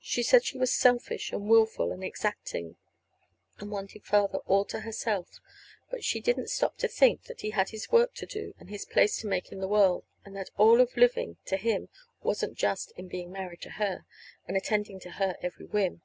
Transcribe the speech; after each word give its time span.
She 0.00 0.24
said 0.24 0.44
she 0.44 0.58
was 0.58 0.72
selfish 0.74 1.30
and 1.30 1.48
willful 1.48 1.92
and 1.92 2.02
exacting, 2.02 2.74
and 3.60 3.70
wanted 3.70 4.04
Father 4.04 4.38
all 4.38 4.64
to 4.64 4.80
herself; 4.80 5.38
and 5.88 6.02
she 6.04 6.18
didn't 6.18 6.48
stop 6.50 6.78
to 6.78 6.88
think 6.88 7.26
that 7.26 7.42
he 7.42 7.50
had 7.50 7.68
his 7.68 7.92
work 7.92 8.12
to 8.14 8.26
do, 8.26 8.54
and 8.58 8.70
his 8.70 8.84
place 8.84 9.18
to 9.20 9.28
make 9.28 9.52
in 9.52 9.60
the 9.60 9.68
world; 9.68 10.02
and 10.24 10.34
that 10.36 10.50
all 10.58 10.80
of 10.80 10.96
living, 10.96 11.36
to 11.44 11.56
him, 11.56 11.90
wasn't 12.24 12.58
just 12.58 12.90
in 12.96 13.06
being 13.06 13.30
married 13.30 13.60
to 13.60 13.70
her, 13.70 14.04
and 14.48 14.56
attending 14.56 14.98
to 14.98 15.10
her 15.12 15.36
every 15.42 15.66
whim. 15.66 16.02